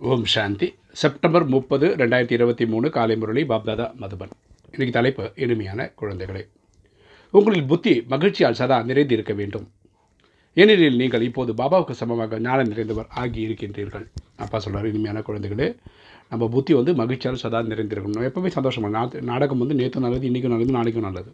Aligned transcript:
ஓம் 0.00 0.24
சாந்தி. 0.32 0.66
September 1.00 1.44
முப்பது 1.52 1.86
ரெண்டாயிரத்தி 2.00 2.34
இருபத்தி 2.36 2.64
மூணு 2.72 2.90
காலை 2.96 3.14
முரளி 3.20 3.42
பாப்தாதா 3.50 3.86
மதுபன். 4.00 4.32
இன்றைக்கு 4.72 4.92
தலைப்பு 4.96 5.24
இனிமையான 5.44 5.86
குழந்தைகளே. 6.00 6.42
உங்களின் 7.36 7.66
புத்தி 7.70 7.92
மகிழ்ச்சியால் 8.12 8.58
சதா 8.60 8.76
நிறைந்து 8.82 9.14
இருக்க 9.16 9.34
வேண்டும். 9.38 9.64
ஏனெனில் 10.56 10.98
நீங்கள் 11.02 11.24
இப்போது 11.28 11.52
பாபாவுக்கு 11.60 11.94
சமமாக 12.00 12.40
ஞானம் 12.46 12.70
நிறைந்தவர் 12.72 13.08
ஆகி 13.22 13.40
இருக்கின்றீர்கள். 13.46 14.06
அப்பா 14.44 14.58
சொல்கிறார் 14.58 14.90
இனிமையான 14.92 15.22
குழந்தைகளே 15.28 15.68
நம்ம 16.30 16.50
புத்தி 16.56 16.74
வந்து 16.80 16.94
மகிழ்ச்சியால் 17.00 17.42
சதா 17.44 17.62
நிறைந்திருக்கணும். 17.72 18.28
எப்போவுமே 18.28 18.52
சந்தோஷமாக 18.58 18.94
நாட்டு 18.98 19.24
நாடகம் 19.32 19.62
வந்து 19.64 19.80
நேற்று 19.80 20.04
நல்லது 20.06 20.30
இன்றைக்கும் 20.30 20.56
நல்லது 20.56 20.78
நாளைக்கும் 20.78 21.08
நல்லது. 21.08 21.32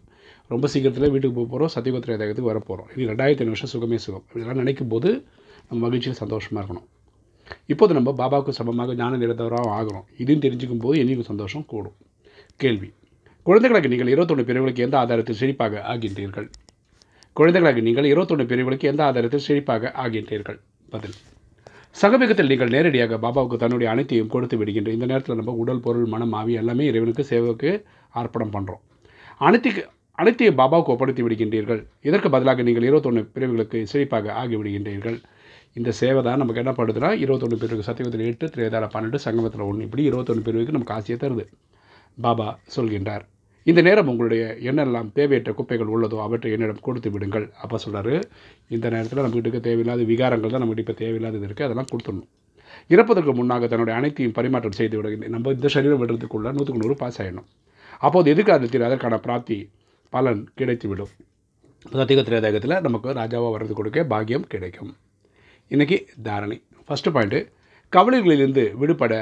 ரொம்ப 0.55 0.67
சீக்கிரத்தில் 0.73 1.13
வீட்டுக்கு 1.15 1.37
போக 1.39 1.47
போகிறோம் 1.53 1.75
சத்தியகுத்திர 1.75 2.17
தேகத்துக்கு 2.23 2.51
வர 2.53 2.61
போகிறோம் 2.69 2.89
இது 2.95 3.11
ரெண்டாயிரத்தி 3.13 3.51
வருஷம் 3.51 3.73
சுகமே 3.75 3.99
சுகம். 4.07 4.25
இதெல்லாம் 4.35 4.63
நினைக்கும் 4.63 4.93
போது 4.95 5.11
நம்ம 5.69 5.81
மகிழ்ச்சியில் 5.87 6.21
சந்தோஷமாக 6.23 6.61
இருக்கணும். 6.63 6.89
இப்போது 7.65 7.93
நம்ம 7.93 8.09
பாபாவுக்கு 8.21 8.53
சமமாக 8.59 8.95
ஞான 9.01 9.17
நிறைந்தவராகவும் 9.17 9.75
ஆகிறோம் 9.79 10.05
இதுன்னு 10.21 10.43
தெரிஞ்சுக்கும் 10.45 10.83
போது 10.85 10.97
என்னைக்கும் 11.03 11.29
சந்தோஷம் 11.31 11.65
கூடும். 11.65 11.95
கேள்வி. 12.63 12.89
குழந்தைகளுக்கு 13.47 13.91
நீங்கள் 13.93 14.11
இருபத்தொன்று 14.13 14.45
பிரிவுகளுக்கு 14.49 14.85
எந்த 14.85 14.97
ஆதாரத்தில் 15.01 15.39
செழிப்பாக 15.41 15.81
ஆகின்றீர்கள்? 15.93 16.47
குழந்தைகளுக்கு 17.33 17.81
நீங்கள் 17.81 18.09
இருபத்தொன்று 18.13 18.45
பிரிவுகளுக்கு 18.51 18.89
எந்த 18.91 19.03
ஆதாரத்தில் 19.09 19.45
செழிப்பாக 19.47 19.91
ஆகின்றீர்கள்? 20.03 20.59
பதில். 20.89 21.15
சகமிகத்தில் 22.01 22.49
நீங்கள் 22.51 22.71
நேரடியாக 22.75 23.17
பாபாவுக்கு 23.17 23.57
தன்னுடைய 23.63 23.87
அனைத்தையும் 23.93 24.31
கொடுத்து 24.35 24.55
விடுகின்ற 24.57 24.91
இந்த 24.91 25.05
நேரத்தில் 25.05 25.35
நம்ம 25.35 25.53
உடல் 25.63 25.83
பொருள் 25.87 26.07
மனம் 26.13 26.33
ஆவி 26.39 26.53
எல்லாமே 26.53 26.85
இறைவனுக்கு 26.91 27.23
சேவைக்கு 27.23 27.71
அர்ப்பணம் 28.21 28.53
பண்ணுறோம் 28.55 28.81
அனைத்துக்கு 29.41 29.83
அனைத்தையும் 30.17 30.57
பாபாவுக்கு 30.57 30.93
ஒப்படைத்து 30.93 31.23
விடுகின்றீர்கள். 31.25 31.81
இதற்கு 32.01 32.29
பதிலாக 32.29 32.63
நீங்கள் 32.63 32.87
இருபத்தொன்று 32.89 33.21
பிரிவுகளுக்கு 33.35 33.79
செழிப்பாக 33.91 34.33
ஆகிவிடுகின்றீர்கள். 34.41 35.17
இந்த 35.75 35.91
சேவை 35.99 36.21
தான் 36.25 36.41
நமக்கு 36.41 36.61
என்ன 36.63 36.71
பண்ணுதுன்னா 36.77 37.09
இருபத்தொன்று 37.23 37.57
பிரிவுக்கு 37.61 37.87
சத்தியத்தில் 37.89 38.25
எட்டு 38.31 38.47
திரேதார 38.55 38.87
பன்னெண்டு 38.95 39.19
சங்கமத்தில் 39.25 39.63
ஒன்று 39.67 39.85
இப்படி 39.87 40.03
இருபத்தொன்று 40.09 40.45
பிரிவுக்கு 40.47 40.75
நமக்கு 40.75 40.95
ஆசையை 40.97 41.17
தருது. 41.23 41.45
பாபா 42.17 42.47
சொல்கின்றார் 42.75 43.23
இந்த 43.69 43.81
நேரம் 43.87 44.09
உங்களுடைய 44.11 44.43
என்னெல்லாம் 44.69 45.09
தேவையற்ற 45.17 45.51
குப்பைகள் 45.59 45.91
உள்ளதோ 45.95 46.17
அவற்றை 46.25 46.49
என்னிடம் 46.55 46.81
கொடுத்து 46.87 47.09
விடுங்கள். 47.13 47.45
அப்போ 47.63 47.77
சொல்கிறாரு 47.83 48.15
இந்த 48.75 48.85
நேரத்தில் 48.93 49.23
நம்மகிட்ட 49.25 49.61
தேவையில்லாத 49.67 50.05
விகாரங்கள் 50.11 50.53
தான் 50.53 50.63
நம்மகிட்ட 50.63 50.85
இப்போ 50.85 50.95
தேவையில்லாதது 51.03 51.47
இருக்குது 51.47 51.67
அதெல்லாம் 51.67 51.89
கொடுத்துடணும். 51.91 52.29
இறப்பதற்கு 52.93 53.33
முன்னாக 53.39 53.67
தன்னுடைய 53.71 53.95
அனைத்தையும் 53.99 54.35
பரிமாற்றம் 54.37 54.77
செய்து 54.79 54.95
விடுகின்றேன் 54.99 55.33
நம்ம 55.35 55.53
இந்த 55.57 55.69
சரீரம் 55.75 56.01
விடுறதுக்குள்ள 56.01 56.51
நூற்றுக்கு 56.57 56.83
நூறு 56.83 56.95
பாஸ் 57.01 57.19
ஆகிடணும் 57.23 57.47
அப்போது 58.05 58.27
எதிர்காலத்தில் 58.33 58.85
அதற்கான 58.87 59.17
பிராப்தி 59.25 59.57
பலன் 60.13 60.41
கிடைத்துவிடும்? 60.59 61.11
சத்தியக 61.85 62.21
திரேதாயத்தில் 62.29 62.77
நமக்கு 62.87 63.09
ராஜாவாக 63.21 63.51
வர்றது 63.55 63.73
கொடுக்க 63.79 64.05
பாக்கியம் 64.13 64.47
கிடைக்கும். 64.53 64.91
இன்றைக்கி 65.71 65.97
தாரணை. 66.25 66.55
ஃபஸ்ட்டு 66.87 67.11
பாயிண்ட்டு 67.15 67.39
கவலைகளிலிருந்து 67.93 68.63
விடுபட 68.79 69.13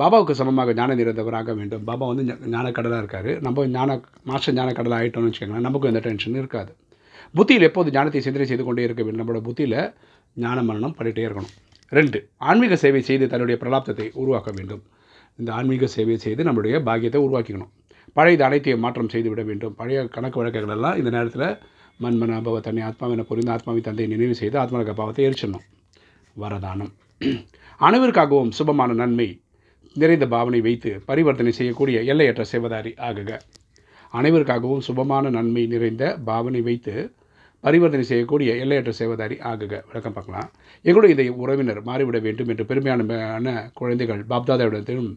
பாபாவுக்கு 0.00 0.34
சமமாக 0.40 0.74
ஞானம் 0.78 0.98
நிறைந்தவராக 1.00 1.54
வேண்டும். 1.60 1.84
பாபா 1.88 2.04
வந்து 2.10 2.24
ஞானக்கடலாக 2.54 3.00
இருக்கார். 3.02 3.28
நம்ம 3.46 3.64
ஞான 3.76 3.96
மாஸ்டர் 4.30 4.56
ஞானக்கடலாக 4.58 4.98
ஆகிட்டோம்னு 5.02 5.30
வச்சுக்கோங்களேன் 5.30 5.66
நமக்கும் 5.68 5.90
எந்த 5.92 6.02
டென்ஷன் 6.06 6.38
இருக்காது. 6.42 6.70
புத்தியில் 7.34 7.66
எப்போது 7.68 7.90
ஞானத்தை 7.96 8.22
சிந்தனை 8.26 8.46
செய்து 8.50 8.66
கொண்டே 8.68 8.86
இருக்க 8.88 9.02
வேண்டும்? 9.02 9.22
நம்மளோட 9.22 9.42
புத்தியில் 9.48 9.78
ஞான 10.44 10.56
மரணம் 10.68 10.94
பண்ணிகிட்டே 10.98 11.24
இருக்கணும். 11.28 11.54
ரெண்டு 11.98 12.20
ஆன்மீக 12.50 12.76
சேவை 12.84 13.02
செய்து 13.10 13.26
தன்னுடைய 13.34 13.58
பிரலாப்தத்தை 13.62 14.08
உருவாக்க 14.22 14.50
வேண்டும். 14.58 14.82
இந்த 15.38 15.52
ஆன்மீக 15.58 15.88
சேவை 15.96 16.18
செய்து 16.26 16.42
நம்மளுடைய 16.48 16.82
பாக்கியத்தை 16.88 17.22
உருவாக்கிக்கணும். 17.26 17.72
பழைய 18.18 18.44
அனைத்தையும் 18.48 18.84
மாற்றம் 18.86 19.12
செய்து 19.16 19.28
விட 19.32 19.42
வேண்டும். 19.50 19.74
பழைய 19.80 20.00
கணக்கு 20.16 20.40
வழக்குகள் 20.40 20.74
எல்லாம் 20.76 20.98
இந்த 21.00 21.10
நேரத்தில் 21.18 21.48
மண்மன 22.00 22.36
அபவ 22.36 22.60
தன்னை 22.60 22.82
ஆத்மாவினை 22.82 23.24
புரிந்து 23.24 23.52
ஆத்மாவின் 23.52 23.84
தந்தை 23.84 24.06
நினைவு 24.06 24.34
செய்து 24.34 24.56
ஆத்மனக 24.58 24.92
பாவத்தை 24.92 25.24
எரிச்சிடணும் 25.26 25.66
வரதானம் 26.36 26.92
அனைவருக்காகவும் 27.80 28.52
சுபமான 28.58 28.92
நன்மை 28.94 29.28
நிறைந்த 29.96 30.26
பாவனை 30.26 30.60
வைத்து 30.60 30.92
பரிவர்த்தனை 31.08 31.52
செய்யக்கூடிய 31.52 31.98
எல்லையற்ற 32.04 32.42
சேவதாரி 32.52 32.92
ஆகுக 33.00 33.32
அனைவருக்காகவும் 34.14 34.84
சுபமான 34.88 35.30
நன்மை 35.30 35.64
நிறைந்த 35.66 36.04
பாவனை 36.24 36.62
வைத்து 36.62 36.94
பரிவர்த்தனை 37.64 38.04
செய்யக்கூடிய 38.04 38.50
எல்லையற்ற 38.54 38.92
சேவதாரி 38.98 39.36
ஆகுக 39.42 39.74
விளக்கம் 39.88 40.14
பார்க்கலாம் 40.14 40.48
எங்களுடைய 40.84 41.14
இதை 41.14 41.26
உறவினர் 41.36 41.80
மாறிவிட 41.82 42.18
வேண்டும் 42.18 42.48
என்று 42.48 42.64
பெருமையான 42.66 43.52
குழந்தைகள் 43.72 44.22
பாப்தாதாவிடத்திலும் 44.28 45.10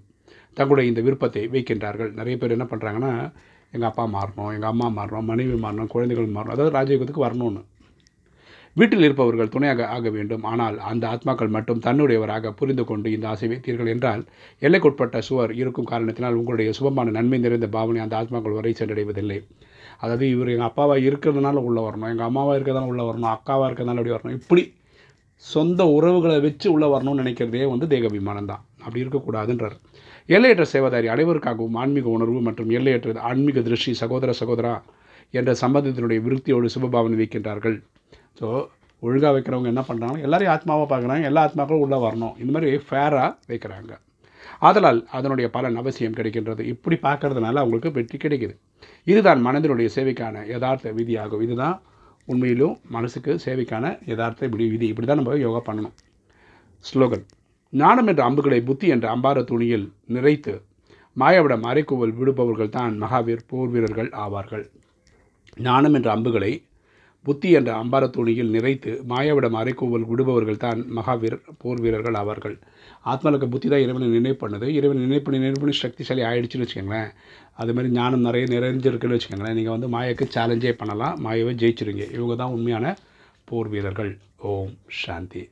தங்களுடைய 0.57 0.91
இந்த 0.91 1.01
விருப்பத்தை 1.01 1.43
வைக்கின்றார்கள் 1.47 2.11
நிறைய 2.11 2.35
பேர் 2.37 2.55
என்ன 2.57 2.67
பண்ணுறாங்கன்னா 2.67 3.13
எங்கள் 3.75 3.89
அப்பா 3.91 4.05
மாறணும் 4.17 4.51
எங்கள் 4.55 4.71
அம்மா 4.73 4.87
மாறணும் 4.97 5.29
மனைவி 5.31 5.55
மாறணும் 5.63 5.93
குழந்தைகள் 5.93 6.35
மாறணும் 6.35 6.55
அதாவது 6.55 6.75
ராஜயோகத்துக்கு 6.77 7.25
வரணும்னு. 7.27 7.63
வீட்டில் 8.79 9.05
இருப்பவர்கள் 9.07 9.51
துணையாக 9.53 9.81
ஆக 9.95 10.09
வேண்டும். 10.15 10.45
ஆனால் 10.51 10.77
அந்த 10.89 11.03
ஆத்மாக்கள் 11.13 11.53
மட்டும் 11.55 11.83
தன்னுடையவராக 11.85 12.51
புரிந்து 12.59 12.83
கொண்டு 12.89 13.07
இந்த 13.15 13.25
ஆசை 13.33 13.47
வைத்தீர்கள் 13.51 13.91
என்றால் 13.93 14.23
எல்லைக்குட்பட்ட 14.65 15.19
சுவர் 15.27 15.51
இருக்கும் 15.61 15.89
காரணத்தினால் 15.91 16.39
உங்களுடைய 16.39 16.71
சுபமான 16.79 17.13
நன்மை 17.17 17.39
நிறைந்த 17.45 17.67
பாவனை 17.75 18.01
அந்த 18.05 18.17
ஆத்மாக்கள் 18.21 18.57
வரை 18.57 18.73
சென்றடைவதில்லை. 18.79 19.39
அதாவது 20.03 20.25
இவர் 20.33 20.51
எங்கள் 20.53 20.69
அப்பாவாக 20.69 21.05
இருக்கிறதுனால 21.07 21.63
உள்ளே 21.67 21.83
வரணும் 21.87 22.11
எங்கள் 22.13 22.27
அம்மாவாக 22.29 22.57
இருக்கிறதால 22.57 22.91
உள்ளே 22.93 23.05
வரணும் 23.09 23.33
அக்காவாக 23.35 23.67
இருக்கிறதுனால 23.69 24.01
அப்படி 24.01 24.15
வரணும். 24.15 24.37
இப்படி 24.41 24.63
சொந்த 25.43 25.81
உறவுகளை 25.97 26.37
வச்சு 26.47 26.67
உள்ளே 26.75 26.87
வரணும்னு 26.95 27.23
நினைக்கிறதே 27.23 27.65
வந்து 27.73 27.87
தேகாபிமானம் 27.93 28.51
தான் 28.51 28.63
அப்படி 28.83 29.03
இருக்கக்கூடாதுன்றார். 29.03 29.77
எல்லையற்ற 30.29 30.65
சேவதாரி 30.73 31.07
அனைவருக்காகவும் 31.13 31.75
ஆன்மீக 31.81 32.07
உணர்வு 32.09 32.39
மற்றும் 32.41 32.69
எல்லையற்ற 32.77 33.19
ஆன்மீக 33.29 33.61
திருஷ்டி 33.67 33.91
சகோதர 33.99 34.33
சகோதரா 34.39 34.75
என்ற 35.39 35.51
சம்பந்தத்தினுடைய 35.61 36.19
விருத்தியோடு 36.25 36.67
சுபபாவனை 36.75 37.17
வைக்கின்றார்கள். 37.21 37.77
ஸோ 38.39 38.47
ஒழுங்காக 39.01 39.31
வைக்கிறவங்க 39.35 39.69
என்ன 39.73 39.83
பண்ணுறாங்க 39.89 40.17
எல்லாரையும் 40.27 40.53
ஆத்மாவாக 40.55 40.87
பார்க்குறாங்க 40.91 41.29
எல்லா 41.29 41.41
ஆத்மாக்களும் 41.47 41.83
உள்ளே 41.85 41.97
வரணும். 42.05 42.35
இந்த 42.41 42.51
மாதிரி 42.55 42.69
ஃபேராக 42.87 43.29
வைக்கிறாங்க. 43.51 43.91
ஆதலால் 44.67 44.99
அதனுடைய 45.17 45.47
பலன் 45.55 45.79
அவசியம் 45.81 46.17
கிடைக்கின்றது. 46.17 46.61
இப்படி 46.73 46.97
பார்க்கறதுனால 47.07 47.61
அவங்களுக்கு 47.61 47.91
வெற்றி 47.97 48.17
கிடைக்குது. 48.17 48.55
இதுதான் 49.11 49.39
மனதினுடைய 49.47 49.89
சேவைக்கான 49.95 50.45
யதார்த்த 50.53 50.93
விதியாகும். 50.99 51.43
இதுதான் 51.47 51.75
உண்மையிலும் 52.27 52.75
மனசுக்கு 52.95 53.31
சேவைக்கான 53.45 53.85
யதார்த்த 54.11 54.47
விதி. 54.47 54.87
இப்படி 54.91 55.07
தான் 55.07 55.21
நம்ம 55.21 55.37
யோகா 55.47 55.61
பண்ணணும். 55.69 55.95
ஸ்லோகன். 56.85 57.25
ஞானம் 57.73 58.07
என்ற 58.07 58.23
அம்புகளை 58.23 58.59
புத்தி 58.63 58.87
என்ற 58.87 59.09
அம்பார 59.15 59.43
துணியில் 59.43 59.87
நிறைத்து 60.15 60.53
மாயவிடம் 61.17 61.65
அரைக்கூவல் 61.71 62.15
விடுபவர்கள் 62.19 62.75
தான் 62.77 62.93
மகாவீர் 63.01 63.47
போர் 63.49 63.71
வீரர்கள் 63.73 64.09
ஆவார்கள். 64.23 64.65
ஞானம் 65.57 65.95
என்ற 65.97 66.09
அம்புகளை 66.11 66.53
புத்தி 67.25 67.49
என்ற 67.57 67.69
அம்பார 67.81 68.03
துணியில் 68.15 68.51
நிறைத்து 68.55 68.91
மாயவிடம் 69.11 69.57
அரைக்கோவல் 69.61 70.05
விடுபவர்கள் 70.09 70.59
தான் 70.65 70.79
மகாவீர் 70.97 71.37
போர் 71.61 71.81
வீரர்கள் 71.83 72.17
ஆவார்கள். 72.21 72.55
ஆத்மாவுக்கு 73.05 73.47
புத்தி 73.53 73.67
தான் 73.69 73.83
இறைவனை 73.85 74.09
நினைவு 74.17 74.37
பண்ணுது. 74.43 74.67
இறைவன் 74.77 75.03
நினைவு 75.05 75.23
பண்ணி 75.25 75.39
நினைவு 75.43 75.61
பண்ணி 75.61 75.75
சக்திசாலி 75.83 76.23
ஆயிடுச்சுன்னு 76.29 76.65
வச்சுக்கோங்களேன். 76.65 77.11
அது 77.61 77.73
மாதிரி 77.73 77.93
ஞானம் 77.97 78.27
நிறைய 78.27 78.45
நிறைஞ்சிருக்குன்னு 78.55 79.17
வச்சுக்கோங்களேன். 79.17 79.57
நீங்கள் 79.59 79.75
வந்து 79.77 79.89
மாயக்கு 79.95 80.27
சேலஞ்சே 80.37 80.73
பண்ணலாம். 80.81 81.17
மாயவை 81.27 81.55
ஜெயிச்சிருங்க 81.63 82.05
இவங்க 82.17 82.35
தான் 82.43 82.55
உண்மையான 82.57 82.95
போர் 83.45 83.71
வீரர்கள். 83.75 84.13
ஓம் 84.51 84.75
சாந்தி. 85.03 85.45